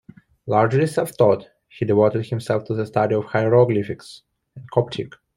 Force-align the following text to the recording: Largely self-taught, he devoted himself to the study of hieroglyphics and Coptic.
Largely 0.47 0.87
self-taught, 0.87 1.47
he 1.67 1.85
devoted 1.85 2.25
himself 2.25 2.63
to 2.63 2.73
the 2.73 2.87
study 2.87 3.13
of 3.13 3.25
hieroglyphics 3.25 4.23
and 4.55 4.65
Coptic. 4.71 5.13